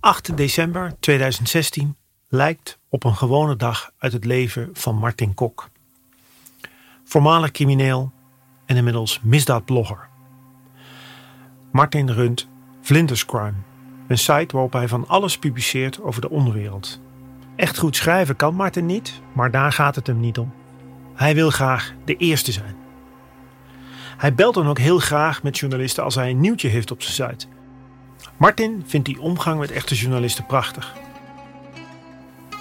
[0.00, 1.96] ...8 december 2016
[2.28, 5.68] lijkt op een gewone dag uit het leven van Martin Kok.
[7.04, 8.12] Voormalig crimineel
[8.66, 10.08] en inmiddels misdaadblogger.
[11.72, 12.48] Martin runt
[12.80, 13.56] Vlinderscrime,
[14.06, 17.00] een site waarop hij van alles publiceert over de onderwereld.
[17.56, 20.52] Echt goed schrijven kan Martin niet, maar daar gaat het hem niet om.
[21.14, 22.79] Hij wil graag de eerste zijn.
[24.20, 27.30] Hij belt dan ook heel graag met journalisten als hij een nieuwtje heeft op zijn
[27.30, 27.46] site.
[28.36, 30.94] Martin vindt die omgang met echte journalisten prachtig.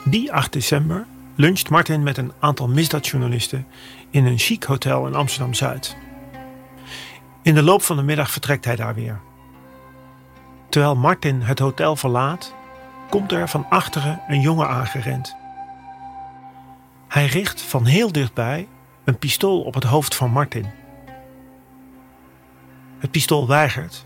[0.04, 3.68] Die 8 december luncht Martin met een aantal misdaadjournalisten
[4.10, 5.98] in een chic hotel in Amsterdam Zuid.
[7.42, 9.20] In de loop van de middag vertrekt hij daar weer.
[10.70, 12.54] Terwijl Martin het hotel verlaat,
[13.10, 15.36] komt er van achteren een jongen aangerend.
[17.08, 18.68] Hij richt van heel dichtbij
[19.04, 20.80] een pistool op het hoofd van Martin.
[23.00, 24.06] Het pistool weigert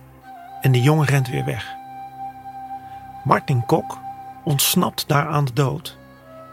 [0.61, 1.75] en de jongen rent weer weg.
[3.23, 3.97] Martin Kok
[4.43, 5.97] ontsnapt daar aan de dood,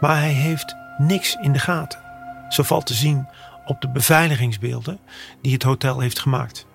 [0.01, 2.01] maar hij heeft niks in de gaten.
[2.49, 3.27] Zo valt te zien
[3.67, 4.99] op de beveiligingsbeelden
[5.41, 6.67] die het hotel heeft gemaakt.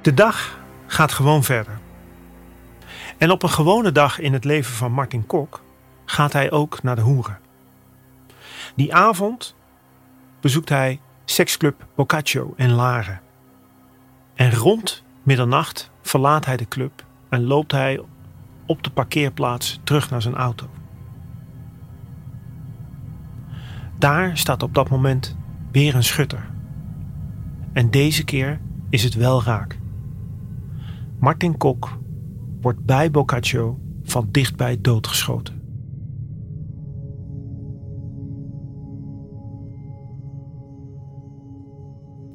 [0.00, 1.78] De dag gaat gewoon verder.
[3.18, 5.62] En op een gewone dag in het leven van Martin Kok
[6.04, 7.38] gaat hij ook naar de hoeren.
[8.74, 9.54] Die avond
[10.40, 13.20] bezoekt hij seksclub Boccaccio in Laren.
[14.34, 18.00] En rond middernacht verlaat hij de club en loopt hij
[18.66, 20.66] op de parkeerplaats terug naar zijn auto.
[23.98, 25.36] Daar staat op dat moment
[25.72, 26.50] weer een schutter.
[27.72, 29.78] En deze keer is het wel raak.
[31.18, 31.98] Martin Kok
[32.60, 35.59] wordt bij Boccaccio van dichtbij doodgeschoten.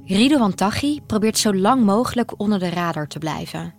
[0.07, 3.73] Ridouan Taghi probeert zo lang mogelijk onder de radar te blijven.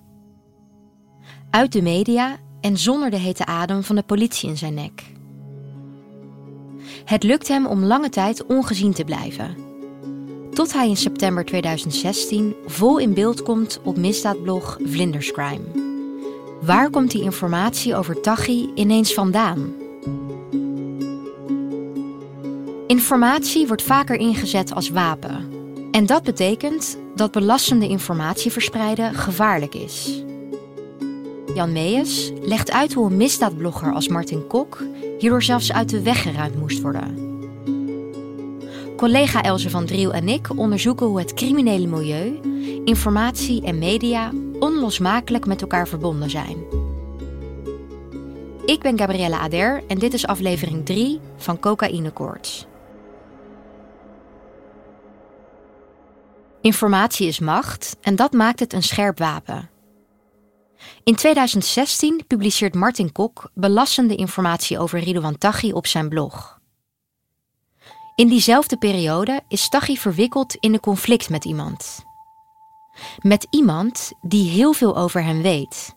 [1.51, 5.03] Uit de media en zonder de hete adem van de politie in zijn nek.
[7.05, 9.57] Het lukt hem om lange tijd ongezien te blijven.
[10.53, 15.65] Tot hij in september 2016 vol in beeld komt op misdaadblog Vlinderscrime.
[16.61, 19.73] Waar komt die informatie over Taghi ineens vandaan?
[22.87, 25.56] Informatie wordt vaker ingezet als wapen.
[25.97, 30.23] En dat betekent dat belastende informatie verspreiden gevaarlijk is.
[31.55, 34.83] Jan Meijers legt uit hoe een misdaadblogger als Martin Kok
[35.19, 37.39] hierdoor zelfs uit de weg geruimd moest worden.
[38.97, 42.41] Collega Elze van Driel en ik onderzoeken hoe het criminele milieu,
[42.84, 46.57] informatie en media onlosmakelijk met elkaar verbonden zijn.
[48.65, 52.13] Ik ben Gabriella Ader en dit is aflevering 3 van Cocaïne.
[56.66, 59.71] Informatie is macht en dat maakt het een scherp wapen.
[61.04, 66.60] In 2016 publiceert Martin Kok belastende informatie over Ridouan Taghi op zijn blog.
[68.15, 72.04] In diezelfde periode is Taghi verwikkeld in een conflict met iemand.
[73.22, 75.94] Met iemand die heel veel over hem weet.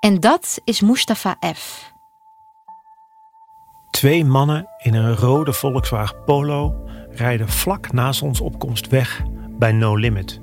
[0.00, 1.92] En dat is Mustafa F.
[3.90, 6.74] Twee mannen in een rode Volkswagen Polo
[7.10, 9.24] rijden vlak na zonsopkomst weg
[9.58, 10.40] bij No Limit.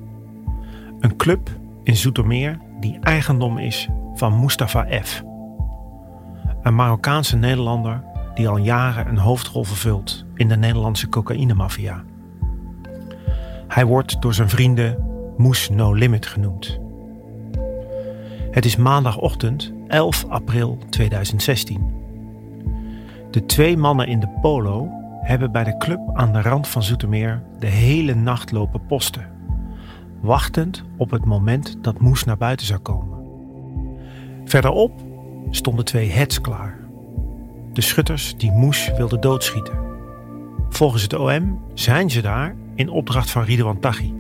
[1.00, 1.50] Een club
[1.84, 5.24] in Zoetermeer die eigendom is van Mustafa F.
[6.62, 8.04] Een Marokkaanse Nederlander
[8.34, 12.04] die al jaren een hoofdrol vervult in de Nederlandse cocaïnemafia.
[13.68, 15.08] Hij wordt door zijn vrienden
[15.38, 16.80] Moes No Limit genoemd.
[18.52, 21.92] Het is maandagochtend 11 april 2016.
[23.32, 24.90] De twee mannen in de polo
[25.24, 29.30] hebben bij de club aan de rand van Zoetermeer de hele nacht lopen posten,
[30.22, 33.18] wachtend op het moment dat Moes naar buiten zou komen.
[34.46, 35.02] Verderop
[35.50, 36.80] stonden twee heads klaar,
[37.74, 39.78] de schutters die Moes wilden doodschieten.
[40.70, 44.14] Volgens het OM zijn ze daar in opdracht van Ridwan Taghi.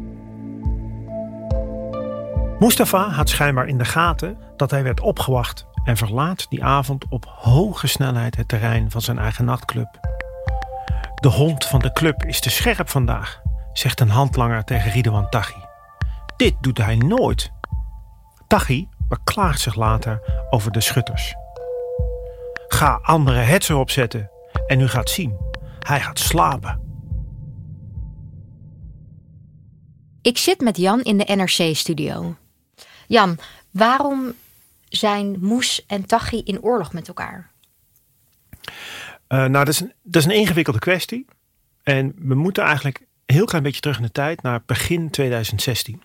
[2.60, 7.26] Mustafa had schijnbaar in de gaten dat hij werd opgewacht en verlaat die avond op
[7.28, 10.13] hoge snelheid het terrein van zijn eigen nachtclub.
[11.22, 13.42] De hond van de club is te scherp vandaag,
[13.74, 15.62] zegt een handlanger tegen Ridwan Taghi.
[16.38, 17.52] Dit doet hij nooit.
[18.48, 21.36] Taghi beklaagt zich later over de schutters.
[22.68, 24.30] Ga andere hetzer opzetten
[24.68, 25.38] en u gaat zien.
[25.80, 26.82] Hij gaat slapen.
[30.22, 32.36] Ik zit met Jan in de NRC-studio.
[33.08, 33.38] Jan,
[33.72, 34.34] waarom
[34.90, 37.52] zijn Moes en Tachi in oorlog met elkaar?
[39.34, 41.26] Uh, nou, dat is, een, is een ingewikkelde kwestie.
[41.84, 46.02] En we moeten eigenlijk een heel klein beetje terug in de tijd naar begin 2016.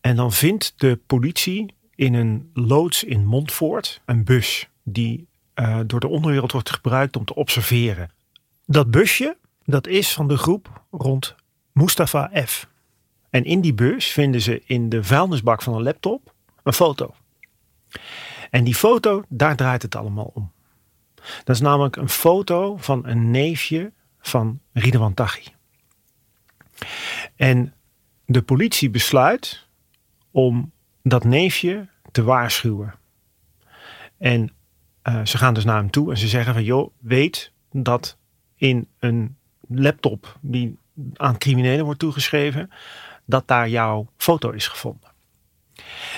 [0.00, 6.00] En dan vindt de politie in een loods in Montfort een bus die uh, door
[6.00, 8.10] de onderwereld wordt gebruikt om te observeren.
[8.66, 11.34] Dat busje, dat is van de groep rond
[11.72, 12.68] Mustafa F.
[13.30, 17.14] En in die bus vinden ze in de vuilnisbak van een laptop een foto.
[18.50, 20.52] En die foto, daar draait het allemaal om.
[21.44, 25.44] Dat is namelijk een foto van een neefje van Ridwan Taghi.
[27.36, 27.74] En
[28.24, 29.66] de politie besluit
[30.30, 30.72] om
[31.02, 32.94] dat neefje te waarschuwen.
[34.18, 34.52] En
[35.02, 38.18] uh, ze gaan dus naar hem toe en ze zeggen van joh, weet dat
[38.56, 39.36] in een
[39.68, 40.78] laptop die
[41.14, 42.70] aan criminelen wordt toegeschreven,
[43.24, 45.10] dat daar jouw foto is gevonden.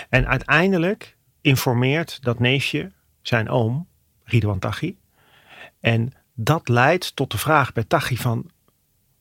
[0.08, 3.86] En uiteindelijk informeert dat neefje zijn oom,
[4.24, 4.96] Ridwan Taghi.
[5.80, 8.50] En dat leidt tot de vraag bij Taghi van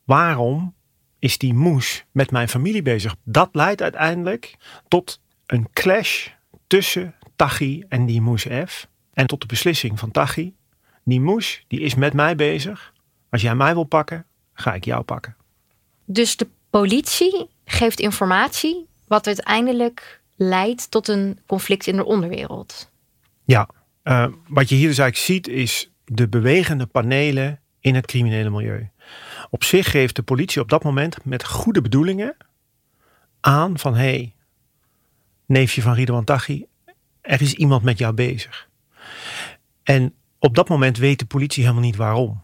[0.03, 0.73] waarom
[1.19, 3.15] is die moes met mijn familie bezig?
[3.23, 4.55] Dat leidt uiteindelijk
[4.87, 6.27] tot een clash
[6.67, 8.87] tussen Taghi en die moes F.
[9.13, 10.53] En tot de beslissing van Taghi,
[11.03, 12.93] die moes die is met mij bezig.
[13.29, 15.35] Als jij mij wil pakken, ga ik jou pakken.
[16.05, 22.91] Dus de politie geeft informatie wat uiteindelijk leidt tot een conflict in de onderwereld.
[23.43, 23.69] Ja,
[24.03, 28.89] uh, wat je hier dus eigenlijk ziet is de bewegende panelen in het criminele milieu.
[29.49, 32.35] Op zich geeft de politie op dat moment met goede bedoelingen
[33.39, 34.33] aan van hé, hey,
[35.45, 36.65] neefje van Ridwan Taghi,
[37.21, 38.69] er is iemand met jou bezig.
[39.83, 42.41] En op dat moment weet de politie helemaal niet waarom.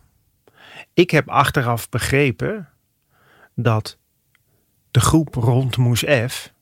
[0.94, 2.70] Ik heb achteraf begrepen
[3.56, 3.98] dat
[4.92, 6.54] de groep rond Moes F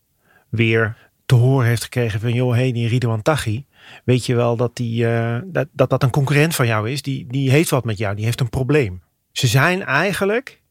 [0.50, 3.66] weer te horen heeft gekregen van joh, hey, die Ridwan Taghi,
[4.04, 7.28] weet je wel dat, die, uh, dat, dat dat een concurrent van jou is, die,
[7.28, 9.02] die heeft wat met jou, die heeft een probleem.
[9.32, 10.62] Ze zijn eigenlijk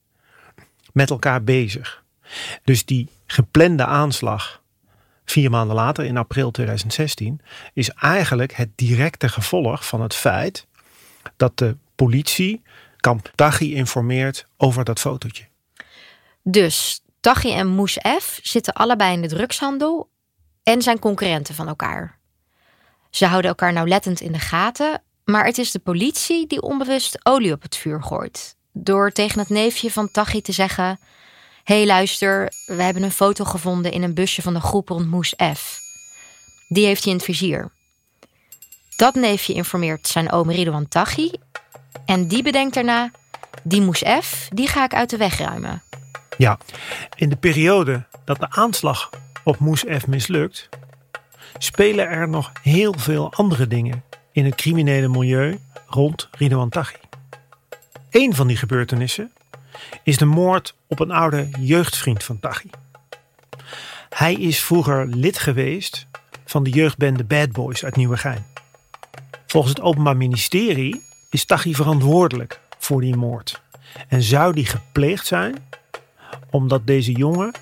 [0.92, 2.02] met elkaar bezig.
[2.64, 4.62] Dus die geplande aanslag
[5.24, 7.40] vier maanden later, in april 2016,
[7.72, 10.66] is eigenlijk het directe gevolg van het feit
[11.36, 12.62] dat de politie
[12.96, 15.44] kamp Taghi informeert over dat fotootje.
[16.42, 20.08] Dus Taghi en Moes F zitten allebei in de drugshandel
[20.62, 22.18] en zijn concurrenten van elkaar.
[23.14, 27.52] Ze houden elkaar nauwlettend in de gaten, maar het is de politie die onbewust olie
[27.52, 28.56] op het vuur gooit.
[28.72, 30.98] Door tegen het neefje van Taghi te zeggen:
[31.64, 35.34] hey, luister, we hebben een foto gevonden in een busje van de groep rond Moes
[35.54, 35.78] F.
[36.68, 37.72] Die heeft hij in het vizier.
[38.96, 41.30] Dat neefje informeert zijn oom Ridwan Taghi
[42.06, 43.10] en die bedenkt daarna:
[43.62, 45.82] die Moes F, die ga ik uit de weg ruimen.
[46.38, 46.58] Ja,
[47.16, 49.10] in de periode dat de aanslag
[49.44, 50.68] op Moes F mislukt,
[51.58, 56.96] spelen er nog heel veel andere dingen in het criminele milieu rond Ridwan Taghi.
[58.10, 59.32] Een van die gebeurtenissen
[60.02, 62.70] is de moord op een oude jeugdvriend van Taghi.
[64.08, 66.06] Hij is vroeger lid geweest
[66.44, 68.46] van de jeugdbende Bad Boys uit Nieuwegein.
[69.46, 73.60] Volgens het Openbaar Ministerie is Taghi verantwoordelijk voor die moord.
[74.08, 75.54] En zou die gepleegd zijn
[76.50, 77.52] omdat deze jongen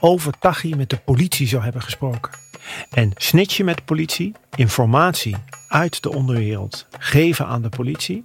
[0.00, 2.43] over Taghi met de politie zou hebben gesproken.
[2.90, 5.36] En snitje met de politie, informatie
[5.68, 8.24] uit de onderwereld geven aan de politie,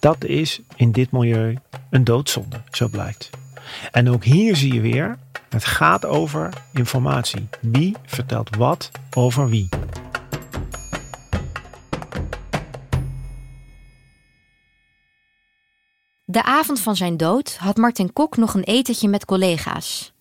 [0.00, 1.58] dat is in dit milieu
[1.90, 3.30] een doodzonde, zo blijkt.
[3.90, 7.48] En ook hier zie je weer, het gaat over informatie.
[7.60, 9.68] Wie vertelt wat over wie?
[16.24, 20.13] De avond van zijn dood had Martin Kok nog een etentje met collega's.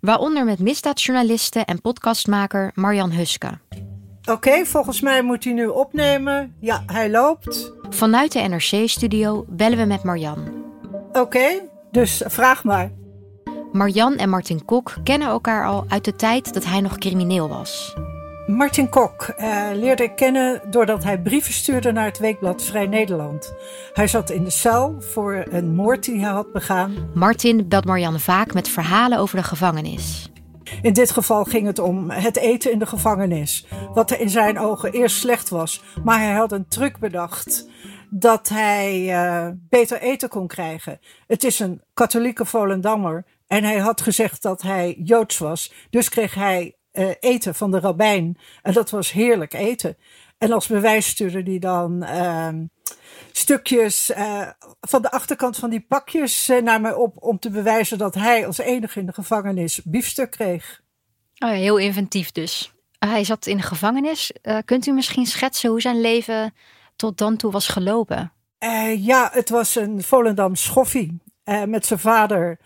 [0.00, 3.58] Waaronder met misdaadjournaliste en podcastmaker Marjan Huske.
[4.30, 6.54] Oké, volgens mij moet hij nu opnemen.
[6.60, 7.72] Ja, hij loopt.
[7.90, 10.38] Vanuit de NRC-studio bellen we met Marjan.
[11.12, 11.60] Oké,
[11.90, 12.90] dus vraag maar.
[13.72, 17.94] Marjan en Martin Kok kennen elkaar al uit de tijd dat hij nog crimineel was.
[18.56, 23.54] Martin Kok eh, leerde ik kennen doordat hij brieven stuurde naar het weekblad Vrij Nederland.
[23.92, 27.10] Hij zat in de cel voor een moord die hij had begaan.
[27.14, 30.30] Martin belt Marjan vaak met verhalen over de gevangenis.
[30.82, 33.66] In dit geval ging het om het eten in de gevangenis.
[33.94, 37.68] Wat er in zijn ogen eerst slecht was, maar hij had een truc bedacht
[38.10, 41.00] dat hij uh, beter eten kon krijgen.
[41.26, 45.72] Het is een katholieke Volendammer en hij had gezegd dat hij Joods was.
[45.90, 49.96] Dus kreeg hij uh, eten van de rabbijn en dat was heerlijk eten.
[50.38, 52.48] En als bewijs stuurde hij dan uh,
[53.32, 54.48] stukjes uh,
[54.80, 58.58] van de achterkant van die pakjes naar mij op om te bewijzen dat hij als
[58.58, 60.80] enige in de gevangenis biefstuk kreeg.
[61.38, 62.72] Oh ja, heel inventief dus.
[62.98, 64.32] Hij zat in de gevangenis.
[64.64, 66.54] kunt u misschien schetsen hoe zijn leven
[66.96, 68.32] tot dan toe was gelopen?
[68.96, 71.20] Ja, het was een Volendam schoffie.
[71.66, 72.58] Met zijn vader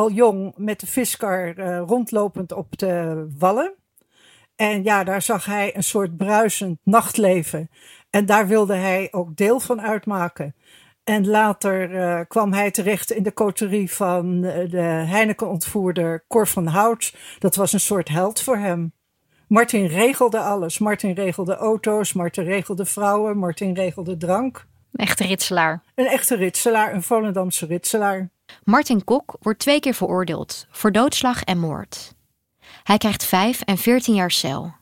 [0.00, 3.74] al jong met de viskar uh, rondlopend op de wallen.
[4.56, 7.70] En ja, daar zag hij een soort bruisend nachtleven.
[8.10, 10.54] En daar wilde hij ook deel van uitmaken.
[11.04, 17.14] En later kwam hij terecht in de coterie van de Heineken-ontvoerder Cor van Hout.
[17.38, 18.92] Dat was een soort held voor hem.
[19.48, 20.78] Martin regelde alles.
[20.78, 24.66] Martin regelde auto's, Martin regelde vrouwen, Martin regelde drank.
[24.92, 25.82] Een echte ritselaar.
[25.94, 28.30] Een echte ritselaar, een Volendamse ritselaar.
[28.64, 32.14] Martin Kok wordt twee keer veroordeeld voor doodslag en moord.
[32.82, 34.72] Hij krijgt vijf en veertien jaar cel.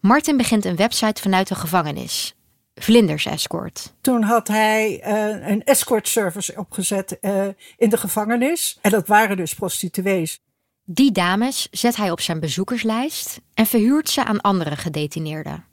[0.00, 2.34] Martin begint een website vanuit de gevangenis.
[2.74, 3.94] Vlinders Escort.
[4.00, 8.78] Toen had hij uh, een escort service opgezet uh, in de gevangenis.
[8.80, 10.40] En dat waren dus prostituees.
[10.84, 15.64] Die dames zet hij op zijn bezoekerslijst en verhuurt ze aan andere gedetineerden.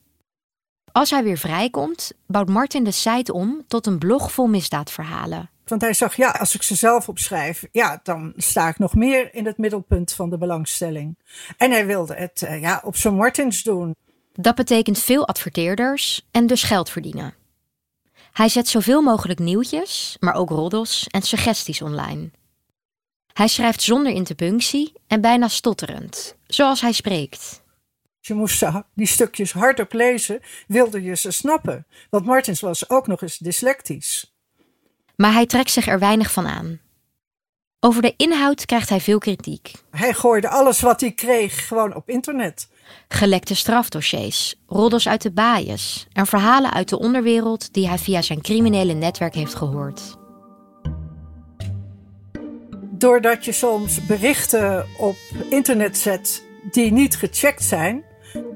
[0.94, 5.50] Als hij weer vrijkomt, bouwt Martin de site om tot een blog vol misdaadverhalen.
[5.66, 9.34] Want hij zag, ja, als ik ze zelf opschrijf, ja, dan sta ik nog meer
[9.34, 11.18] in het middelpunt van de belangstelling.
[11.58, 13.96] En hij wilde het uh, ja, op zijn Martins doen.
[14.34, 17.34] Dat betekent veel adverteerders en dus geld verdienen.
[18.32, 22.32] Hij zet zoveel mogelijk nieuwtjes, maar ook roddels en suggesties online.
[23.34, 27.63] Hij schrijft zonder interpunctie en bijna stotterend, zoals hij spreekt.
[28.26, 28.64] Je moest
[28.94, 31.86] die stukjes hardop lezen, wilde je ze snappen.
[32.10, 34.36] Want Martins was ook nog eens dyslectisch.
[35.16, 36.80] Maar hij trekt zich er weinig van aan.
[37.80, 39.72] Over de inhoud krijgt hij veel kritiek.
[39.92, 42.70] Hij gooide alles wat hij kreeg gewoon op internet.
[43.08, 48.42] Gelekte strafdossiers, roddels uit de baaiers en verhalen uit de onderwereld die hij via zijn
[48.42, 50.22] criminele netwerk heeft gehoord
[53.04, 55.16] doordat je soms berichten op
[55.50, 58.04] internet zet die niet gecheckt zijn,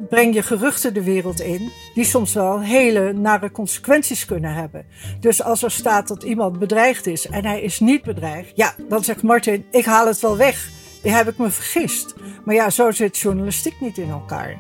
[0.10, 4.86] breng je geruchten de wereld in die soms wel hele nare consequenties kunnen hebben.
[5.20, 9.04] Dus als er staat dat iemand bedreigd is en hij is niet bedreigd, ja, dan
[9.04, 10.70] zegt Martin: ik haal het wel weg.
[11.02, 12.16] Die heb ik me vergist.
[12.46, 14.60] Maar ja, zo zit journalistiek niet in elkaar.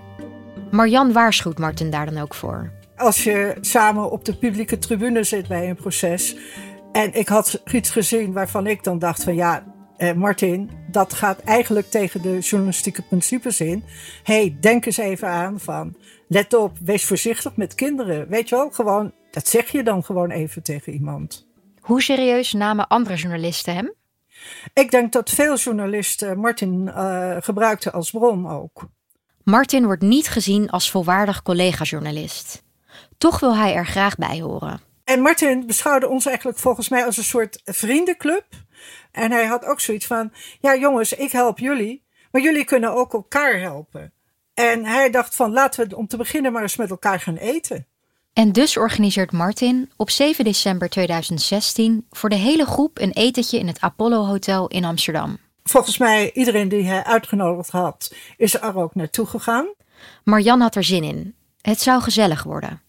[0.71, 2.71] Marjan waarschuwt Martin daar dan ook voor.
[2.95, 6.37] Als je samen op de publieke tribune zit bij een proces.
[6.91, 9.63] En ik had iets gezien waarvan ik dan dacht van ja,
[9.97, 13.83] eh, Martin, dat gaat eigenlijk tegen de journalistieke principes in.
[14.23, 15.95] hey, denk eens even aan van,
[16.27, 18.27] let op, wees voorzichtig met kinderen.
[18.29, 21.47] Weet je wel, gewoon, dat zeg je dan gewoon even tegen iemand.
[21.79, 23.93] Hoe serieus namen andere journalisten hem?
[24.73, 28.87] Ik denk dat veel journalisten Martin uh, gebruikten als bron ook.
[29.43, 32.63] Martin wordt niet gezien als volwaardig collega-journalist.
[33.17, 34.79] Toch wil hij er graag bij horen.
[35.03, 38.45] En Martin beschouwde ons eigenlijk volgens mij als een soort vriendenclub.
[39.11, 43.13] En hij had ook zoiets van: ja, jongens, ik help jullie, maar jullie kunnen ook
[43.13, 44.13] elkaar helpen.
[44.53, 47.87] En hij dacht van: laten we om te beginnen maar eens met elkaar gaan eten.
[48.33, 53.67] En dus organiseert Martin op 7 december 2016 voor de hele groep een etentje in
[53.67, 55.37] het Apollo Hotel in Amsterdam.
[55.63, 59.67] Volgens mij, iedereen die hij uitgenodigd had, is er ook naartoe gegaan.
[60.23, 61.35] Marjan had er zin in.
[61.61, 62.81] Het zou gezellig worden.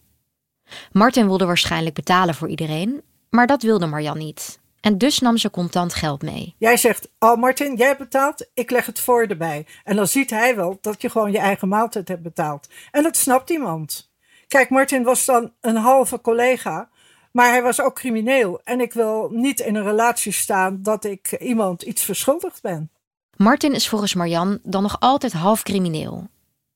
[0.93, 4.61] Martin wilde waarschijnlijk betalen voor iedereen, maar dat wilde Marjan niet.
[4.81, 6.55] En dus nam ze contant geld mee.
[6.59, 9.67] Jij zegt, oh Martin, jij betaalt, ik leg het voor erbij.
[9.85, 12.69] En dan ziet hij wel dat je gewoon je eigen maaltijd hebt betaald.
[12.91, 14.11] En dat snapt iemand.
[14.49, 16.89] Kijk, Martin was dan een halve collega,
[17.33, 18.61] maar hij was ook crimineel.
[18.65, 22.91] En ik wil niet in een relatie staan dat ik iemand iets verschuldigd ben.
[23.37, 26.27] Martin is volgens Marjan dan nog altijd half crimineel.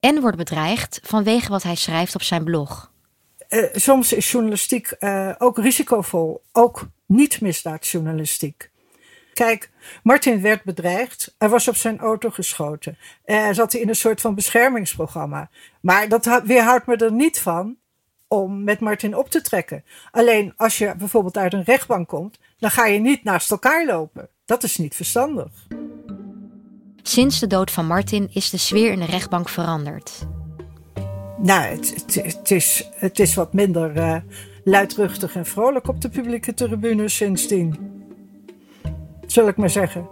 [0.01, 2.92] En wordt bedreigd vanwege wat hij schrijft op zijn blog.
[3.53, 8.71] Uh, soms is journalistiek uh, ook risicovol, ook niet-misdaadjournalistiek.
[9.33, 9.71] Kijk,
[10.03, 11.35] Martin werd bedreigd.
[11.39, 12.99] Er was op zijn auto geschoten.
[13.25, 15.51] Er zat in een soort van beschermingsprogramma.
[15.81, 17.77] Maar dat weerhoudt me er niet van
[18.29, 19.85] om met Martin op te trekken.
[20.11, 24.29] Alleen als je bijvoorbeeld uit een rechtbank komt, dan ga je niet naast elkaar lopen.
[24.45, 25.51] Dat is niet verstandig.
[27.03, 30.27] Sinds de dood van Martin is de sfeer in de rechtbank veranderd.
[31.43, 34.17] Nou, het, het, is, het is wat minder uh,
[34.65, 37.77] luidruchtig en vrolijk op de publieke tribune sindsdien.
[39.27, 40.09] Zal ik maar zeggen.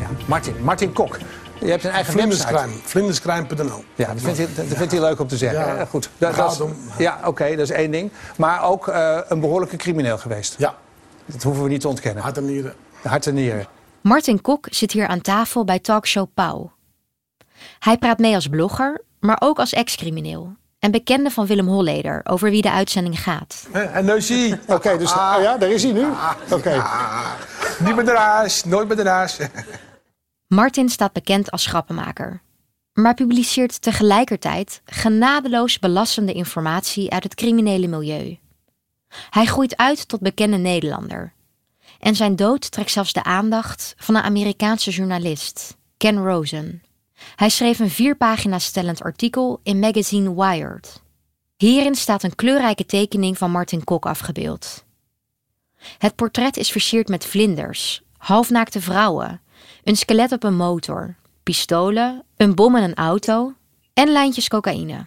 [0.00, 1.18] Ja, Martin, Martin Kok.
[1.60, 2.60] Je hebt een eigen Vlinderscrime.
[2.60, 2.88] website.
[2.88, 3.84] Vlinderscrime.nl.
[3.94, 5.76] Ja, dat vindt, hij, dat vindt hij leuk om te zeggen.
[5.76, 5.84] Ja?
[5.84, 6.10] Goed.
[6.18, 6.74] Dat, is- om.
[6.98, 8.10] ja, oké, dat is één ding.
[8.36, 10.54] Maar ook eh, een behoorlijke crimineel geweest.
[10.58, 10.74] Ja,
[11.26, 12.22] Dat hoeven we niet te ontkennen.
[12.22, 12.74] hart en nieren.
[13.02, 13.66] Hart en nieren.
[14.02, 16.72] Martin Kok zit hier aan tafel bij talkshow Pauw.
[17.78, 20.56] Hij praat mee als blogger, maar ook als ex-crimineel.
[20.78, 23.68] En bekende van Willem Holleder, over wie de uitzending gaat.
[23.72, 24.58] En nu zie je.
[24.66, 26.06] Oké, dus oh ja, daar is hij nu.
[26.50, 26.84] Oké.
[27.84, 29.38] Niet met de raas, nooit met de raas.
[30.46, 32.42] Martin staat bekend als grappenmaker.
[32.92, 38.38] Maar publiceert tegelijkertijd genadeloos belastende informatie uit het criminele milieu.
[39.30, 41.32] Hij groeit uit tot bekende Nederlander.
[42.00, 46.82] En zijn dood trekt zelfs de aandacht van een Amerikaanse journalist, Ken Rosen.
[47.36, 51.02] Hij schreef een vier pagina's stellend artikel in magazine Wired.
[51.56, 54.84] Hierin staat een kleurrijke tekening van Martin Kok afgebeeld.
[55.98, 59.40] Het portret is versierd met vlinders, halfnaakte vrouwen,
[59.84, 63.54] een skelet op een motor, pistolen, een bom in een auto
[63.94, 65.06] en lijntjes cocaïne.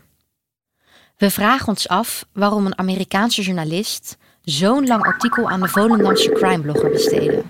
[1.17, 6.91] We vragen ons af waarom een Amerikaanse journalist zo'n lang artikel aan de Volendamse crimeblogger
[6.91, 7.43] besteedde.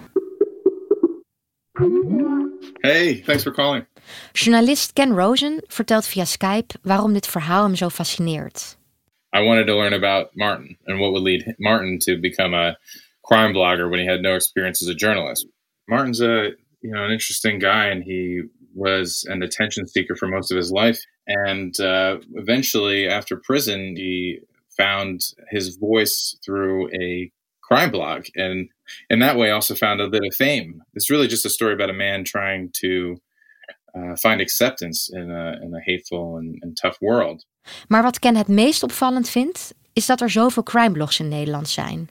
[2.80, 3.86] Hey, thanks for calling.
[4.34, 8.78] Journalist Ken Rosen vertelt via Skype waarom dit verhaal hem zo fascineert.
[9.34, 12.78] I wanted to learn about Martin and what would lead Martin to become a
[13.24, 15.48] crime blogger when he had no experience as a journalist.
[15.88, 18.44] Martin's a you know an interesting guy, and he
[18.76, 21.00] was an attention seeker for most of his life.
[21.28, 24.40] And uh, eventually, after prison, he
[24.78, 28.70] found his voice through a crime blog, and
[29.10, 30.84] in that way, also found a bit of fame.
[30.94, 33.18] It's really just a story about a man trying to
[33.96, 37.46] uh, find acceptance in a in a hateful and, and tough world.
[37.88, 42.10] Maar wat Ken het meest opvallend vindt, is dat er zoveel crimeblogs in Nederland zijn.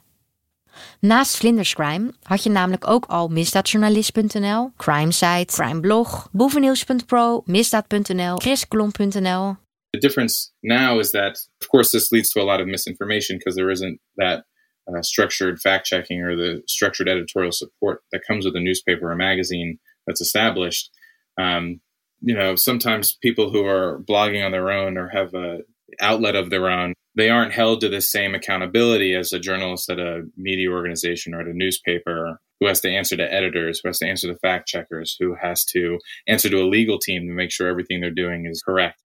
[1.01, 9.57] Naast Vlinderscrime had je namelijk ook al misdaadjournalist.nl, crimesite, crimeblog, boevennieuws.pro, misdaad.nl, chriskolom.nl.
[9.93, 13.57] The difference now is that, of course, this leads to a lot of misinformation because
[13.57, 14.45] there isn't that
[14.89, 19.17] uh, structured fact checking or the structured editorial support that comes with a newspaper or
[19.17, 20.91] magazine that's established.
[21.39, 21.81] Um,
[22.21, 25.59] you know, sometimes people who are blogging on their own or have a
[26.01, 29.99] outlet of their own, they aren't held to the same accountability as a journalist at
[29.99, 33.99] a media organization or at a newspaper who has to answer to editors, who has
[33.99, 37.51] to answer to fact checkers, who has to answer to a legal team to make
[37.51, 39.03] sure everything they're doing is correct.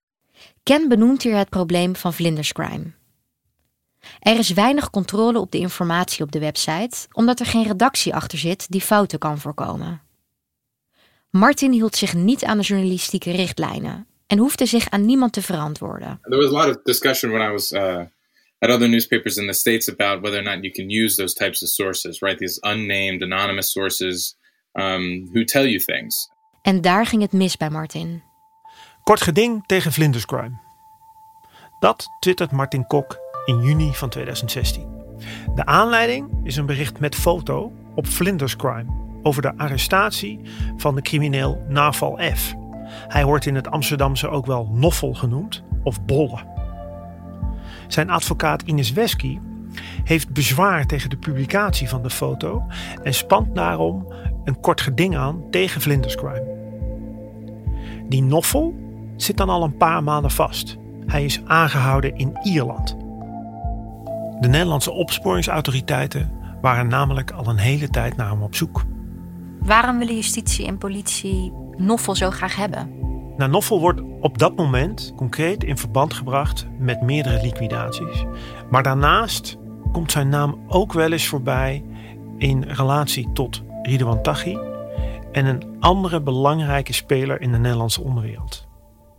[0.64, 2.92] Ken benoemt hier het probleem van vlinderscrime.
[4.20, 8.38] Er is weinig controle op de informatie op de website, omdat er geen redactie achter
[8.38, 10.02] zit die fouten kan voorkomen.
[11.30, 16.20] Martin hield zich niet aan de journalistieke richtlijnen en hoefde zich aan niemand te verantwoorden.
[16.22, 18.06] There was a lot of discussion when I was uh,
[18.60, 21.64] at other newspapers in the States about whether or not you can use those types
[21.64, 22.38] of sources, right?
[22.38, 24.36] These unnamed, anonymous sources
[24.74, 26.30] um, who tell you things.
[26.62, 28.24] En daar ging het mis bij Martin.
[29.08, 30.58] Kort geding tegen vlinderscrime.
[31.80, 34.88] Dat twittert Martin Kok in juni van 2016.
[35.56, 40.40] De aanleiding is een bericht met foto op Vlinderscrime over de arrestatie
[40.78, 42.54] van de crimineel Naval F.
[42.88, 46.46] Hij wordt in het Amsterdamse ook wel Noffel genoemd of Bolle.
[47.88, 49.40] Zijn advocaat Ines Wesky
[50.04, 52.64] heeft bezwaar tegen de publicatie van de foto
[53.04, 56.56] en spant daarom een kort geding aan tegen Vlinderscrime.
[58.08, 58.86] Die Noffel
[59.18, 60.78] zit dan al een paar maanden vast.
[61.06, 62.98] Hij is aangehouden in Ierland.
[64.40, 68.84] De Nederlandse opsporingsautoriteiten waren namelijk al een hele tijd naar hem op zoek.
[69.60, 72.92] Waarom willen justitie en politie Noffel zo graag hebben?
[73.38, 78.24] Nou, Noffel wordt op dat moment concreet in verband gebracht met meerdere liquidaties.
[78.70, 79.58] Maar daarnaast
[79.92, 81.84] komt zijn naam ook wel eens voorbij
[82.38, 84.58] in relatie tot Ridwan Taghi
[85.32, 88.67] en een andere belangrijke speler in de Nederlandse onderwereld.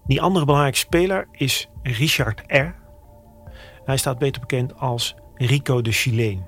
[0.08, 2.74] Die andere belangrijke speler is Richard R.
[3.84, 6.46] Hij staat beter bekend als Rico de Chileen.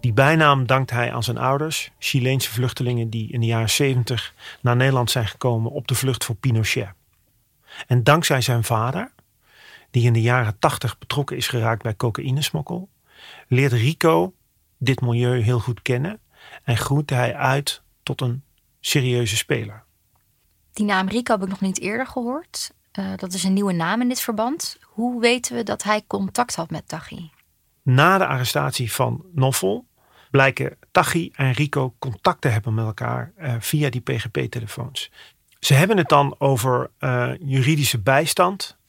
[0.00, 4.76] Die bijnaam dankt hij aan zijn ouders, Chileense vluchtelingen die in de jaren 70 naar
[4.76, 6.92] Nederland zijn gekomen op de vlucht voor Pinochet.
[7.86, 9.12] En dankzij zijn vader,
[9.90, 12.88] die in de jaren 80 betrokken is geraakt bij cocaïnesmokkel,
[13.48, 14.34] leert Rico
[14.78, 16.20] dit milieu heel goed kennen
[16.64, 18.42] en groeit hij uit tot een
[18.80, 19.84] serieuze speler.
[20.72, 22.72] Die naam Rico heb ik nog niet eerder gehoord.
[22.98, 24.78] Uh, dat is een nieuwe naam in dit verband.
[24.82, 27.30] Hoe weten we dat hij contact had met Taghi?
[27.82, 29.86] Na de arrestatie van Noffel
[30.30, 35.10] blijken Taghi en Rico contact te hebben met elkaar uh, via die PGP-telefoons.
[35.58, 38.80] Ze hebben het dan over uh, juridische bijstand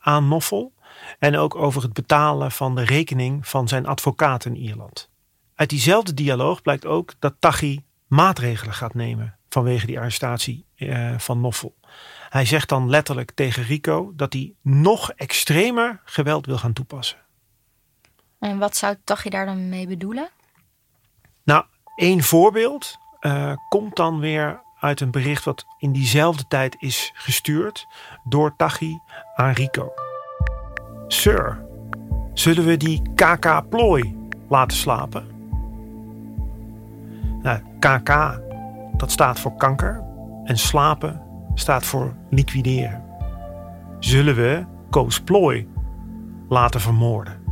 [0.00, 0.72] aan Noffel
[1.18, 5.10] en ook over het betalen van de rekening van zijn advocaat in Ierland.
[5.54, 11.40] Uit diezelfde dialoog blijkt ook dat Taghi maatregelen gaat nemen vanwege die arrestatie uh, van
[11.40, 11.74] Noffel.
[12.28, 17.18] Hij zegt dan letterlijk tegen Rico dat hij nog extremer geweld wil gaan toepassen.
[18.38, 20.28] En wat zou Tachi daar dan mee bedoelen?
[21.44, 21.64] Nou,
[21.96, 27.86] één voorbeeld uh, komt dan weer uit een bericht wat in diezelfde tijd is gestuurd
[28.24, 29.00] door Tachi
[29.34, 29.92] aan Rico.
[31.08, 31.64] Sir,
[32.32, 34.16] zullen we die KK-plooi
[34.48, 35.32] laten slapen?
[37.42, 38.40] Nou, KK,
[38.96, 40.04] dat staat voor kanker
[40.44, 41.22] en slapen
[41.54, 43.02] staat voor liquideren.
[43.98, 45.68] Zullen we Koos Plooi
[46.48, 47.42] laten vermoorden?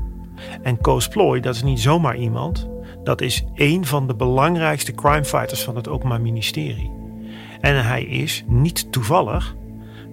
[0.63, 2.69] En Koos Plooi, dat is niet zomaar iemand.
[3.05, 6.91] Dat is één van de belangrijkste crimefighters van het Openbaar Ministerie.
[7.61, 9.57] En hij is niet toevallig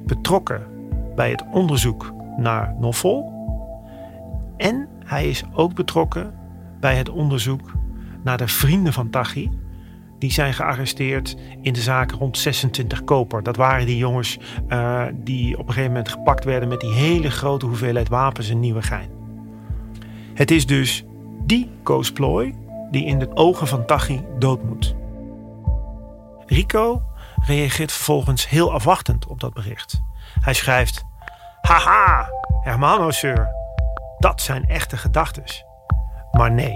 [0.05, 0.67] betrokken
[1.15, 3.37] bij het onderzoek naar Noffel.
[4.57, 6.33] En hij is ook betrokken
[6.79, 7.71] bij het onderzoek
[8.23, 9.49] naar de vrienden van Tachi.
[10.19, 13.43] Die zijn gearresteerd in de zaak rond 26 koper.
[13.43, 17.31] Dat waren die jongens uh, die op een gegeven moment gepakt werden met die hele
[17.31, 19.09] grote hoeveelheid wapens in Nieuwegein.
[20.33, 21.03] Het is dus
[21.45, 22.13] die Koos
[22.91, 24.95] die in de ogen van Tachi dood moet.
[26.45, 27.01] Rico
[27.45, 30.01] reageert vervolgens heel afwachtend op dat bericht.
[30.39, 31.03] Hij schrijft:
[31.61, 32.29] Haha,
[32.63, 33.09] Hermano,
[34.19, 35.43] dat zijn echte gedachten.
[36.31, 36.73] Maar nee.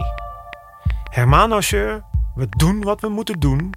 [1.09, 1.59] Hermano,
[2.35, 3.73] we doen wat we moeten doen,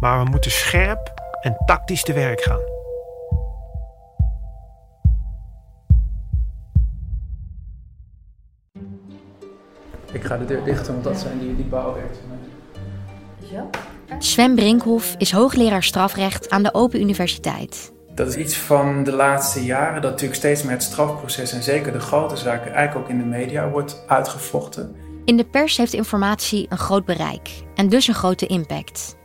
[0.00, 2.60] maar we moeten scherp en tactisch te werk gaan.
[10.12, 12.50] Ik ga de deur dichten, want dat zijn die, die bouwwerkzaamheden.
[13.50, 13.70] Zo?
[14.18, 17.92] Sven Brinkhoff is hoogleraar strafrecht aan de Open Universiteit.
[18.14, 21.92] Dat is iets van de laatste jaren dat natuurlijk steeds meer het strafproces en zeker
[21.92, 24.96] de grote zaken eigenlijk ook in de media wordt uitgevochten.
[25.26, 29.16] In de pers heeft informatie een groot bereik en dus een grote impact.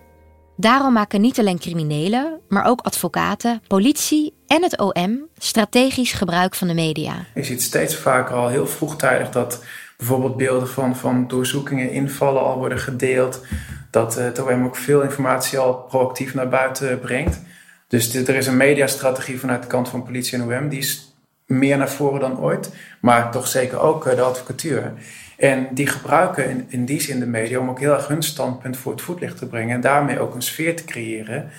[0.57, 6.67] Daarom maken niet alleen criminelen, maar ook advocaten, politie en het OM strategisch gebruik van
[6.67, 7.25] de media.
[7.33, 9.63] Je ziet steeds vaker al heel vroegtijdig dat
[9.97, 13.45] bijvoorbeeld beelden van, van doorzoekingen, invallen al worden gedeeld.
[13.91, 17.41] Dat uh, het OM ook veel informatie al proactief naar buiten brengt.
[17.87, 20.69] Dus er is een mediastrategie vanuit de kant van politie en OM.
[20.69, 22.73] Die is meer naar voren dan ooit.
[23.01, 24.93] Maar toch zeker ook uh, de advocatuur.
[25.41, 28.77] En die gebruiken in, in die zin de media om ook heel erg hun standpunt
[28.77, 29.75] voor het voetlicht te brengen.
[29.75, 31.49] En daarmee ook een sfeer te creëren.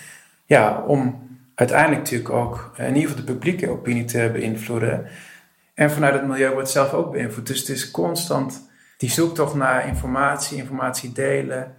[0.44, 5.06] Ja, om uiteindelijk natuurlijk ook in ieder geval de publieke opinie te beïnvloeden.
[5.74, 7.46] En vanuit het milieu wordt het zelf ook beïnvloed.
[7.46, 11.76] Dus het is constant die zoektocht naar informatie, informatie delen.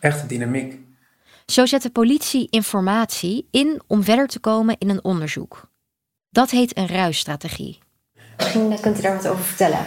[0.00, 0.80] Echte dynamiek.
[1.46, 5.70] Zo zet de politie informatie in om verder te komen in een onderzoek.
[6.30, 7.78] Dat heet een ruisstrategie.
[8.36, 9.84] Misschien kunt u daar wat over vertellen.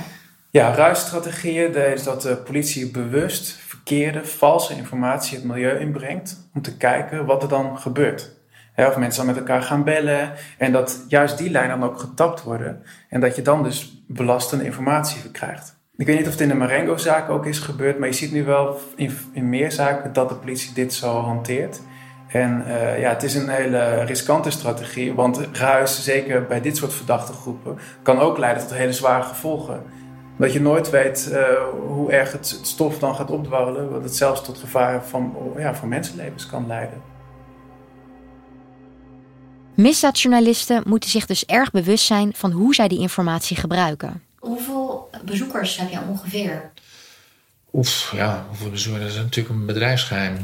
[0.50, 6.78] Ja, ruisstrategieën is dat de politie bewust verkeerde, valse informatie het milieu inbrengt om te
[6.78, 8.32] kijken wat er dan gebeurt.
[8.76, 12.44] of mensen dan met elkaar gaan bellen en dat juist die lijnen dan ook getapt
[12.44, 15.76] worden en dat je dan dus belastende informatie krijgt.
[15.98, 18.44] Ik weet niet of het in de Marengo-zaak ook is gebeurd, maar je ziet nu
[18.44, 21.82] wel in, in meer zaken dat de politie dit zo hanteert.
[22.28, 26.94] En uh, ja, het is een hele riskante strategie, want ruis, zeker bij dit soort
[26.94, 29.84] verdachte groepen, kan ook leiden tot hele zware gevolgen.
[30.38, 31.40] Dat je nooit weet uh,
[31.88, 35.76] hoe erg het, het, stof dan gaat opdwarrelen, wat het zelfs tot gevaar van, ja,
[35.76, 37.02] van mensenlevens kan leiden.
[39.74, 44.24] Misdaadjournalisten moeten zich dus erg bewust zijn van hoe zij die informatie gebruiken.
[44.40, 46.72] Hoeveel bezoekers heb je ongeveer?
[47.74, 49.04] Oef, ja, hoeveel bezoekers?
[49.04, 50.38] Dat is natuurlijk een bedrijfsgeheim.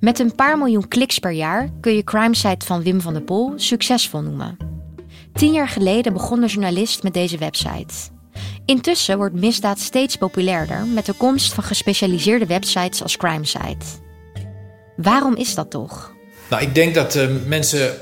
[0.00, 3.52] Met een paar miljoen kliks per jaar kun je crimesite van Wim van der Pol
[3.56, 4.56] succesvol noemen.
[5.32, 7.94] Tien jaar geleden begon de journalist met deze website.
[8.68, 13.86] Intussen wordt misdaad steeds populairder met de komst van gespecialiseerde websites als Crimesite.
[14.96, 16.12] Waarom is dat toch?
[16.50, 17.94] Nou, ik denk dat uh, mensen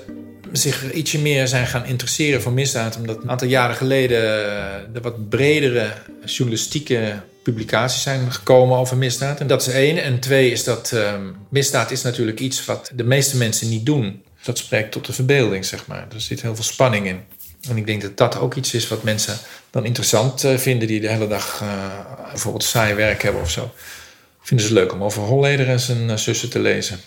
[0.53, 2.97] zich ietsje meer zijn gaan interesseren voor misdaad.
[2.97, 5.93] Omdat een aantal jaren geleden er eh, wat bredere
[6.25, 9.41] journalistieke publicaties zijn gekomen over misdaad.
[9.41, 10.03] En dat is één.
[10.03, 11.15] En twee is dat uh,
[11.49, 14.23] misdaad is natuurlijk iets wat de meeste mensen niet doen.
[14.43, 16.07] Dat spreekt tot de verbeelding, zeg maar.
[16.15, 17.21] Er zit heel veel spanning in.
[17.69, 19.39] En ik denk dat dat ook iets is wat mensen
[19.71, 20.89] dan interessant uh, vinden...
[20.89, 21.71] die de hele dag uh,
[22.31, 23.71] bijvoorbeeld saai werk hebben of zo.
[24.41, 26.99] Vinden ze leuk om over Holleder en zijn zussen te lezen.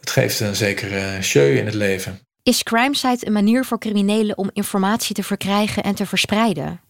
[0.00, 2.20] Het geeft een zekere show in het leven.
[2.42, 6.80] Is Crimesite een manier voor criminelen om informatie te verkrijgen en te verspreiden?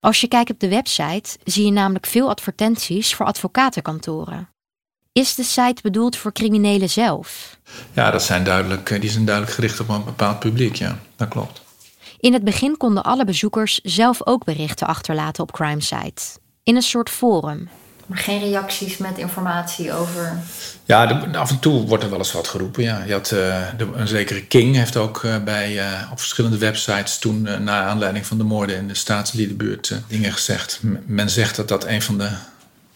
[0.00, 4.48] Als je kijkt op de website, zie je namelijk veel advertenties voor advocatenkantoren.
[5.12, 7.58] Is de site bedoeld voor criminelen zelf?
[7.92, 11.65] Ja, dat zijn duidelijk, die zijn duidelijk gericht op een bepaald publiek, ja, dat klopt.
[12.26, 16.22] In het begin konden alle bezoekers zelf ook berichten achterlaten op Crimesite,
[16.62, 17.68] in een soort forum.
[18.06, 20.38] Maar geen reacties met informatie over.
[20.84, 22.82] Ja, de, af en toe wordt er wel eens wat geroepen.
[22.82, 23.02] Ja.
[23.04, 27.18] Je had, uh, de, een zekere King heeft ook uh, bij, uh, op verschillende websites
[27.18, 30.78] toen, na aanleiding van de moorden in de staatsliedenbuurt, dingen gezegd.
[30.82, 32.30] M men zegt dat dat een van de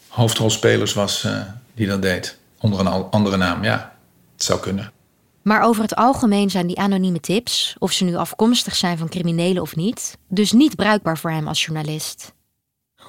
[0.09, 1.27] hoofdrolspelers was
[1.75, 2.37] die dat deed.
[2.61, 3.93] Onder een andere naam, ja.
[4.35, 4.93] Het zou kunnen.
[5.43, 9.63] Maar over het algemeen zijn die anonieme tips, of ze nu afkomstig zijn van criminelen
[9.63, 12.33] of niet, dus niet bruikbaar voor hem als journalist.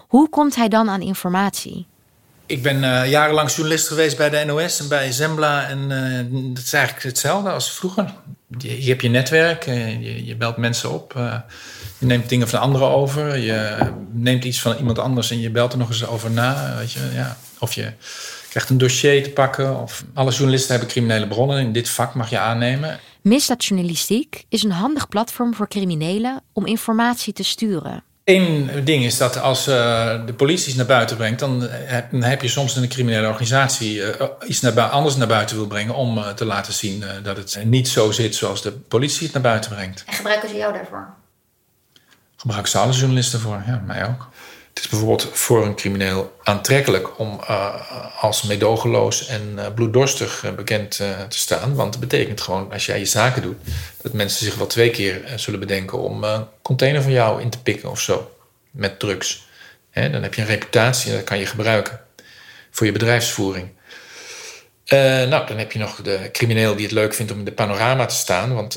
[0.08, 1.86] Hoe komt hij dan aan informatie?
[2.46, 5.68] Ik ben uh, jarenlang journalist geweest bij de NOS en bij Zembla.
[5.68, 8.14] En uh, dat is eigenlijk hetzelfde als vroeger.
[8.58, 11.14] Je, hebt je netwerk, uh, je, je, belt mensen op.
[11.98, 13.38] je neemt dingen van anderen over.
[13.38, 13.78] Je
[14.12, 16.76] neemt iets van iemand anders en je belt er nog eens over na.
[16.78, 17.38] Weet je, ja.
[17.60, 17.92] Of je
[18.52, 19.82] krijgt een dossier te pakken.
[19.82, 21.60] Of alle journalisten hebben criminele bronnen.
[21.60, 23.00] In dit vak mag je aannemen.
[23.22, 28.04] Misdaadjournalistiek is een handig platform voor criminelen om informatie te sturen.
[28.24, 29.76] Eén ding is dat als uh,
[30.26, 33.96] de politie iets naar buiten brengt, dan heb, dan heb je soms een criminele organisatie
[33.96, 34.10] uh,
[34.48, 37.88] iets naar anders naar buiten wil brengen om uh, te laten zien dat het niet
[37.88, 40.04] zo zit zoals de politie het naar buiten brengt.
[40.06, 41.14] En gebruiken ze jou daarvoor?
[42.36, 44.30] Gebruiken ze alle journalisten voor, ja, mij ook.
[44.74, 50.52] Het is bijvoorbeeld voor een crimineel aantrekkelijk om uh, als medogeloos en uh, bloeddorstig uh,
[50.52, 51.76] bekend te staan.
[51.76, 53.58] Want dat betekent gewoon, als jij je zaken doet,
[54.02, 57.62] dat mensen zich wel twee keer zullen bedenken om een container van jou in te
[57.62, 58.36] pikken of zo.
[58.72, 59.50] Met drugs.
[59.94, 62.00] Dan heb je een reputatie en dat kan je gebruiken
[62.72, 63.70] voor je bedrijfsvoering.
[64.86, 68.06] nou, dan heb je nog de crimineel die het leuk vindt om in de panorama
[68.06, 68.54] te staan.
[68.54, 68.76] Want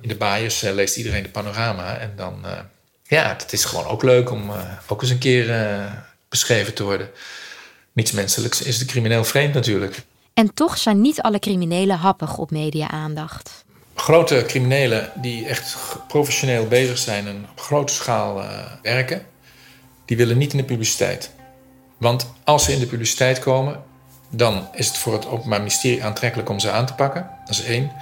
[0.00, 1.98] in de baaiers leest iedereen de panorama.
[1.98, 2.46] En dan
[3.08, 5.92] ja, het is gewoon ook leuk om uh, ook eens een keer uh,
[6.28, 7.10] beschreven te worden.
[7.92, 10.02] Niets menselijks is de crimineel vreemd natuurlijk.
[10.34, 13.64] En toch zijn niet alle criminelen happig op media-aandacht.
[13.94, 15.76] Grote criminelen die echt
[16.08, 18.48] professioneel bezig zijn en op grote schaal uh,
[18.82, 19.26] werken,
[20.04, 21.30] die willen niet in de publiciteit.
[21.96, 23.82] Want als ze in de publiciteit komen,
[24.30, 27.30] dan is het voor het Openbaar Ministerie aantrekkelijk om ze aan te pakken.
[27.44, 27.92] Dat is één.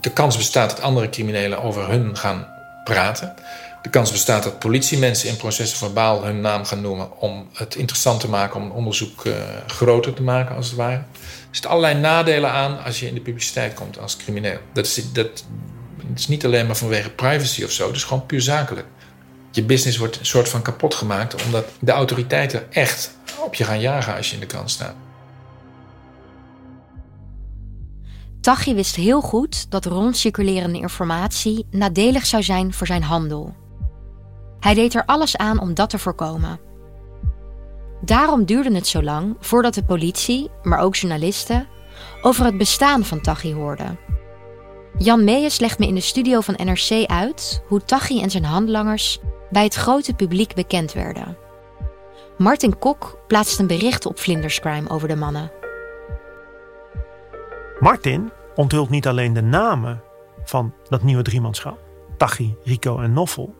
[0.00, 2.46] De kans bestaat dat andere criminelen over hun gaan
[2.84, 3.34] praten.
[3.82, 8.20] De kans bestaat dat politiemensen in processen verbaal hun naam gaan noemen om het interessant
[8.20, 9.34] te maken, om een onderzoek uh,
[9.66, 10.94] groter te maken als het ware.
[10.94, 11.04] Er
[11.50, 14.58] zitten allerlei nadelen aan als je in de publiciteit komt als crimineel.
[14.72, 15.44] Dat is, dat,
[16.14, 18.86] is niet alleen maar vanwege privacy of zo, het is gewoon puur zakelijk.
[19.50, 23.80] Je business wordt een soort van kapot gemaakt omdat de autoriteiten echt op je gaan
[23.80, 24.94] jagen als je in de krant staat.
[28.40, 33.54] Tachi wist heel goed dat rondcirculerende informatie nadelig zou zijn voor zijn handel.
[34.60, 36.60] Hij deed er alles aan om dat te voorkomen.
[38.00, 41.66] Daarom duurde het zo lang voordat de politie, maar ook journalisten,
[42.22, 43.98] over het bestaan van Tachi hoorden.
[44.98, 49.20] Jan Meijers legt me in de studio van NRC uit hoe Tachi en zijn handlangers
[49.50, 51.36] bij het grote publiek bekend werden.
[52.38, 55.50] Martin Kok plaatst een bericht op Vlinderscrime over de mannen.
[57.80, 60.02] Martin onthult niet alleen de namen
[60.44, 61.78] van dat nieuwe driemanschap,
[62.16, 63.54] Tachi, Rico en Noffel,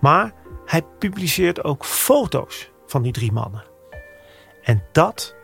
[0.00, 0.32] maar
[0.64, 3.64] hij publiceert ook foto's van die drie mannen.
[4.62, 5.34] En dat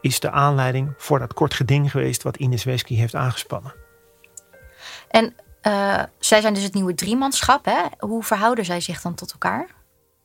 [0.00, 3.74] is de aanleiding voor dat kort geding geweest wat Ines Wesky heeft aangespannen.
[5.08, 7.64] En uh, zij zijn dus het nieuwe driemanschap.
[7.64, 7.82] Hè?
[7.98, 9.66] Hoe verhouden zij zich dan tot elkaar?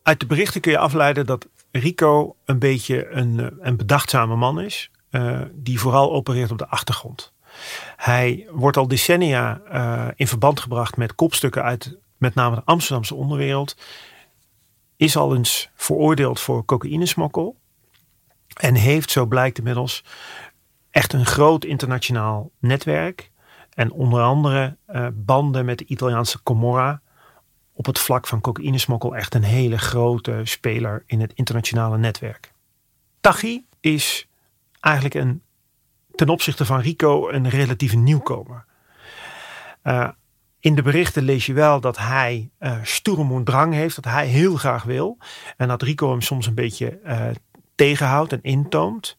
[0.03, 4.61] Uit de berichten kun je afleiden dat Rico een beetje een, eh, een bedachtzame man
[4.61, 4.91] is.
[5.11, 7.33] Uh, die vooral opereert op de achtergrond.
[7.95, 13.15] Hij wordt al decennia uh, in verband gebracht met kopstukken uit met name de Amsterdamse
[13.15, 13.75] onderwereld,
[14.95, 17.57] is al eens veroordeeld voor cocaïnesmokkel.
[18.53, 20.03] En heeft, zo blijkt inmiddels,
[20.91, 23.31] echt een groot internationaal netwerk.
[23.73, 27.01] En onder andere uh, banden met de Italiaanse Comorra.
[27.73, 32.53] Op het vlak van cocaïnesmokkel echt een hele grote speler in het internationale netwerk.
[33.19, 34.27] Tachi is
[34.79, 35.43] eigenlijk een,
[36.15, 38.65] ten opzichte van Rico een relatieve nieuwkomer.
[39.83, 40.09] Uh,
[40.59, 44.55] in de berichten lees je wel dat hij uh, stoere drang heeft, dat hij heel
[44.55, 45.17] graag wil.
[45.57, 47.25] En dat Rico hem soms een beetje uh,
[47.75, 49.17] tegenhoudt en intoomt.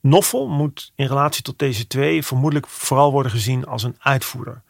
[0.00, 4.62] Noffel moet in relatie tot deze twee vermoedelijk vooral worden gezien als een uitvoerder.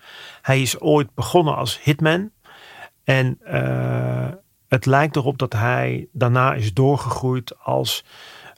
[0.42, 2.30] Hij is ooit begonnen als hitman.
[3.04, 4.28] En uh,
[4.68, 8.04] het lijkt erop dat hij daarna is doorgegroeid als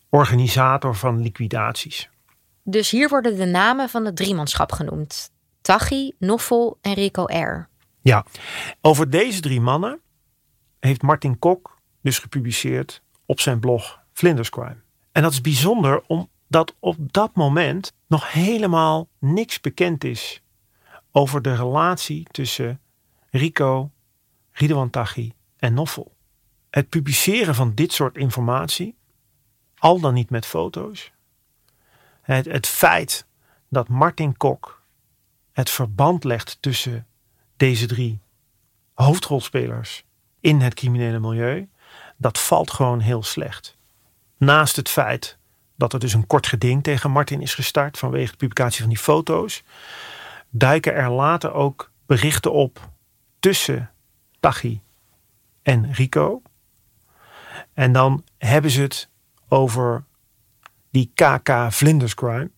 [0.08, 2.10] organisator van liquidaties.
[2.62, 5.30] Dus hier worden de namen van het driemanschap genoemd.
[5.60, 7.68] Tachi, Noffel en Rico R.
[8.00, 8.24] Ja,
[8.80, 10.00] over deze drie mannen
[10.80, 14.82] heeft Martin Kok dus gepubliceerd op zijn blog Flinders Crime.
[15.12, 20.42] En dat is bijzonder omdat op dat moment nog helemaal niks bekend is
[21.12, 22.80] over de relatie tussen
[23.30, 23.90] Rico,
[24.52, 26.14] Ridwan Tachi en Noffel.
[26.70, 28.96] Het publiceren van dit soort informatie
[29.78, 31.12] al dan niet met foto's.
[32.22, 33.26] Het, het feit
[33.68, 34.79] dat Martin Kok
[35.60, 37.06] het verband legt tussen
[37.56, 38.20] deze drie
[38.94, 40.04] hoofdrolspelers
[40.40, 41.68] in het criminele milieu,
[42.16, 43.76] dat valt gewoon heel slecht.
[44.36, 45.38] Naast het feit
[45.76, 48.98] dat er dus een kort geding tegen Martin is gestart vanwege de publicatie van die
[48.98, 49.62] foto's,
[50.50, 52.90] duiken er later ook berichten op
[53.40, 53.90] tussen
[54.40, 54.80] Tachi
[55.62, 56.42] en Rico.
[57.72, 59.08] En dan hebben ze het
[59.48, 60.04] over
[60.90, 62.50] die KK Vlinderscrime.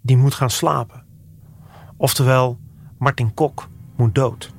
[0.00, 1.07] Die moet gaan slapen.
[2.00, 2.58] Oftewel,
[2.98, 4.50] Martin Kok moet dood.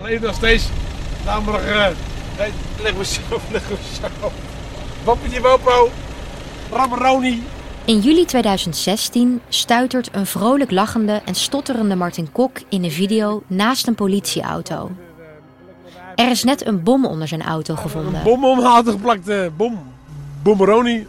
[0.00, 0.68] Alleen nog steeds.
[1.24, 1.86] Namelijk, uh,
[2.82, 3.20] leggen we zo,
[3.52, 4.30] leggen we zo.
[5.04, 5.90] Wappetje Wopo,
[6.72, 7.42] Rammeroni.
[7.84, 13.86] In juli 2016 stuitert een vrolijk lachende en stotterende Martin Kok in een video naast
[13.86, 14.90] een politieauto.
[16.14, 18.14] Er is net een bom onder zijn auto gevonden.
[18.14, 19.78] Een bom omhaald geplakt, uh, bom.
[20.42, 21.06] Bommeroni.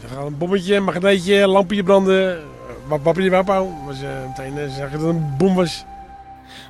[0.00, 2.38] Ze gaan een bommetje, een magneetje, lampje branden.
[2.88, 3.72] Wappetje Wopo.
[3.86, 5.84] Was uh, meteen zeggen dat het een bom was.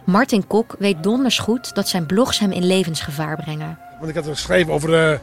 [0.04, 3.78] Martin Kok weet donders goed dat zijn blogs hem in levensgevaar brengen.
[3.98, 5.18] Want ik had geschreven over de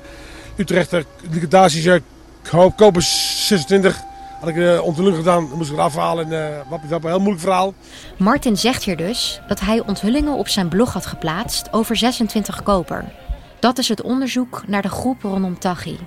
[0.56, 2.00] Utrechter liquidaties
[2.76, 4.00] Kopers 26.
[4.40, 6.32] Had ik de onthulling gedaan, dan moest ik het afhalen.
[6.32, 7.74] En uh, wat, wat een heel moeilijk verhaal.
[8.18, 13.06] Martin zegt hier dus dat hij onthullingen op zijn blog had geplaatst over 26 koper.
[13.60, 15.98] Dat is het onderzoek naar de groep rondom Tachi.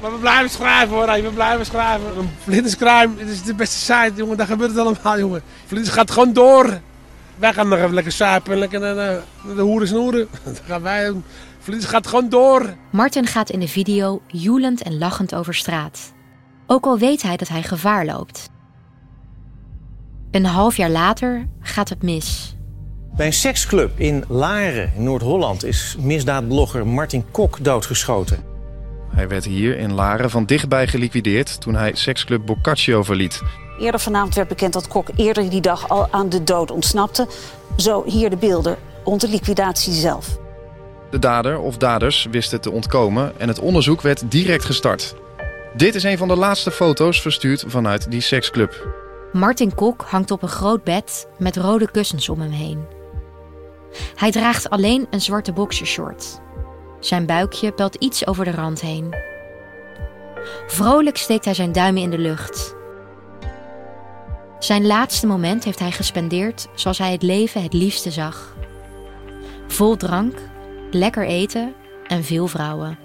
[0.00, 2.30] Maar we blijven schrijven hoor, we blijven schrijven.
[2.42, 5.42] Flinders Crime, dit is de beste site jongen, daar gebeurt het allemaal jongen.
[5.66, 6.80] Flinders gaat gewoon door.
[7.36, 10.28] Wij gaan nog even lekker suipen en lekker naar de, naar de hoeren snoeren.
[10.44, 11.24] Dat gaan wij doen.
[11.60, 12.74] Flinders gaat gewoon door.
[12.90, 16.12] Martin gaat in de video joelend en lachend over straat.
[16.66, 18.50] Ook al weet hij dat hij gevaar loopt.
[20.30, 22.56] Een half jaar later gaat het mis.
[23.16, 28.49] Bij een seksclub in Laren, in Noord-Holland, is misdaadblogger Martin Kok doodgeschoten.
[29.10, 33.42] Hij werd hier in Laren van dichtbij geliquideerd toen hij seksclub Boccaccio verliet.
[33.78, 37.28] Eerder vanavond werd bekend dat Kok eerder die dag al aan de dood ontsnapte.
[37.76, 40.38] Zo hier de beelden rond de liquidatie zelf.
[41.10, 45.14] De dader of daders wisten te ontkomen en het onderzoek werd direct gestart.
[45.76, 48.88] Dit is een van de laatste foto's verstuurd vanuit die seksclub.
[49.32, 52.84] Martin Kok hangt op een groot bed met rode kussens om hem heen.
[54.14, 56.40] Hij draagt alleen een zwarte boxershort.
[57.00, 59.14] Zijn buikje pelt iets over de rand heen.
[60.66, 62.74] Vrolijk steekt hij zijn duimen in de lucht.
[64.58, 68.56] Zijn laatste moment heeft hij gespendeerd zoals hij het leven het liefste zag.
[69.66, 70.38] Vol drank,
[70.90, 71.74] lekker eten
[72.06, 72.98] en veel vrouwen.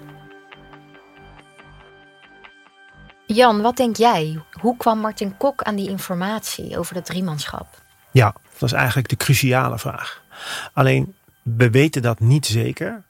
[3.26, 4.42] Jan, wat denk jij?
[4.60, 7.82] Hoe kwam Martin Kok aan die informatie over dat driemanschap?
[8.10, 10.22] Ja, dat is eigenlijk de cruciale vraag.
[10.72, 13.02] Alleen, we weten dat niet zeker.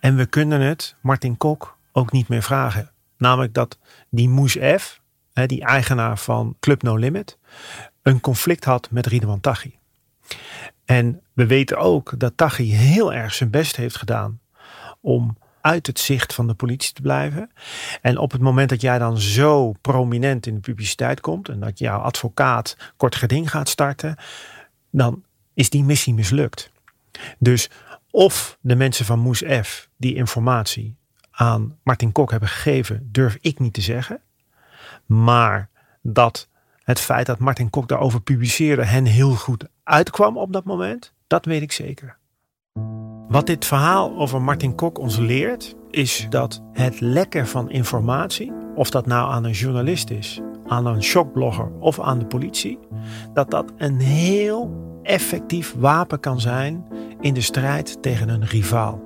[0.00, 2.90] En we kunnen het Martin Kok ook niet meer vragen.
[3.16, 3.78] Namelijk dat
[4.10, 5.00] die Moes F,
[5.32, 7.38] die eigenaar van Club No Limit,
[8.02, 9.78] een conflict had met Ridwan Taghi.
[10.84, 14.40] En we weten ook dat Taghi heel erg zijn best heeft gedaan
[15.00, 17.50] om uit het zicht van de politie te blijven.
[18.00, 21.78] En op het moment dat jij dan zo prominent in de publiciteit komt en dat
[21.78, 24.16] jouw advocaat kort geding gaat starten,
[24.90, 25.22] dan
[25.54, 26.70] is die missie mislukt.
[27.38, 27.70] Dus
[28.14, 30.96] of de mensen van Moes F die informatie
[31.30, 34.20] aan Martin Kok hebben gegeven, durf ik niet te zeggen.
[35.06, 35.68] Maar
[36.02, 36.48] dat
[36.82, 41.44] het feit dat Martin Kok daarover publiceerde hen heel goed uitkwam op dat moment, dat
[41.44, 42.16] weet ik zeker.
[43.28, 48.90] Wat dit verhaal over Martin Kok ons leert, is dat het lekken van informatie, of
[48.90, 52.78] dat nou aan een journalist is, aan een shockblogger of aan de politie,
[53.32, 56.86] dat dat een heel effectief wapen kan zijn
[57.24, 59.02] in de strijd tegen een rivaal.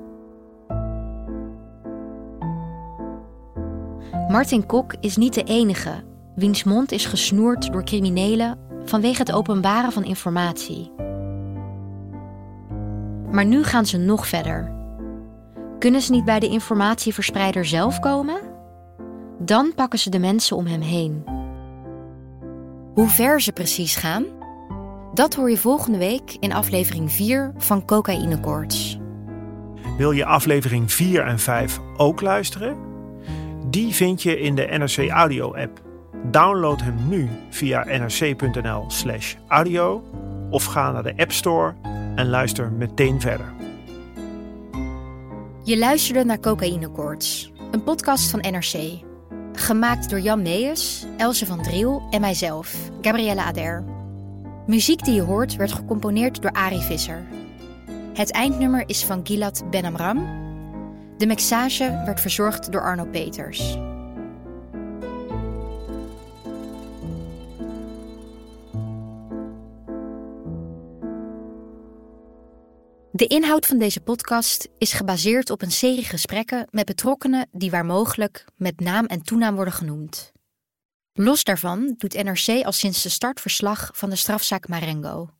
[4.28, 6.04] Martin Kok is niet de enige
[6.34, 10.92] wiens mond is gesnoerd door criminelen vanwege het openbaren van informatie.
[13.30, 14.72] Maar nu gaan ze nog verder.
[15.78, 18.40] Kunnen ze niet bij de informatieverspreider zelf komen?
[19.38, 21.24] Dan pakken ze de mensen om hem heen.
[22.94, 24.37] Hoe ver ze precies gaan?
[25.18, 28.98] Dat hoor je volgende week in aflevering 4 van Cocaïne Koorts.
[29.96, 32.76] Wil je aflevering 4 en 5 ook luisteren?
[33.66, 35.80] Die vind je in de NRC Audio app.
[36.30, 40.02] Download hem nu via nrc.nl/slash audio
[40.50, 41.74] of ga naar de App Store
[42.14, 43.52] en luister meteen verder.
[45.62, 49.02] Je luisterde naar Cocaïne Koorts, een podcast van NRC.
[49.52, 53.97] Gemaakt door Jan Meijers, Else van Driel en mijzelf, Gabrielle Ader.
[54.68, 57.26] Muziek die je hoort werd gecomponeerd door Ari Visser.
[58.14, 60.18] Het eindnummer is van Gilad Ben Amram.
[61.16, 63.72] De mixage werd verzorgd door Arno Peters.
[73.12, 77.86] De inhoud van deze podcast is gebaseerd op een serie gesprekken met betrokkenen die waar
[77.86, 80.32] mogelijk met naam en toenaam worden genoemd.
[81.20, 85.30] Los daarvan doet NRC al sinds de start verslag van de strafzaak Marengo.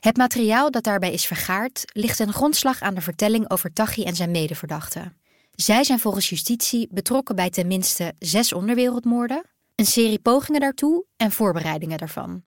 [0.00, 4.16] Het materiaal dat daarbij is vergaard ligt een grondslag aan de vertelling over Taghi en
[4.16, 5.16] zijn medeverdachten.
[5.50, 9.42] Zij zijn volgens justitie betrokken bij tenminste zes onderwereldmoorden,
[9.74, 12.44] een serie pogingen daartoe en voorbereidingen daarvan.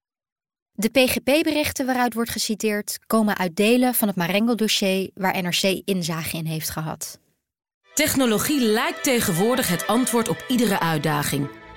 [0.71, 6.45] De PGP-berichten waaruit wordt geciteerd komen uit delen van het Marengo-dossier waar NRC inzage in
[6.45, 7.19] heeft gehad.
[7.93, 11.65] Technologie lijkt tegenwoordig het antwoord op iedere uitdaging.